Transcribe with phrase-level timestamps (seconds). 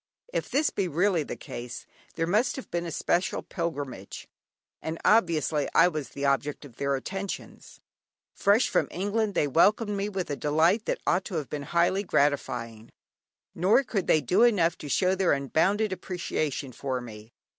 [0.33, 4.27] If this be really the case, there must have been a special pilgrimage,
[4.81, 7.79] and obviously I was the object of their attentions.
[8.33, 12.01] Fresh from England, they welcomed me with a delight that ought to have been highly
[12.01, 12.89] gratifying;
[13.53, 17.31] nor could they do enough to show their unbounded appreciation of me.